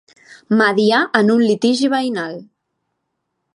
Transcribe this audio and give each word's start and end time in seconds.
Mediar 0.61 1.01
en 1.19 1.29
un 1.35 1.45
litigi 1.51 1.91
veïnal. 1.97 2.35